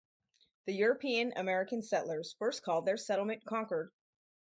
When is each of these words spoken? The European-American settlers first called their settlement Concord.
The 0.65 0.73
European-American 0.73 1.83
settlers 1.83 2.33
first 2.39 2.63
called 2.63 2.87
their 2.87 2.97
settlement 2.97 3.45
Concord. 3.45 3.91